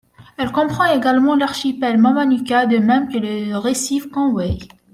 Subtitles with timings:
[0.39, 4.57] Elle comprend également l'archipel Mamanuca de même que le récif Conway.